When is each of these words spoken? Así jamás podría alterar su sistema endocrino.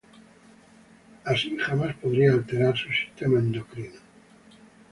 Así 1.23 1.55
jamás 1.59 1.93
podría 1.95 2.33
alterar 2.33 2.75
su 2.75 2.89
sistema 2.91 3.37
endocrino. 3.37 3.99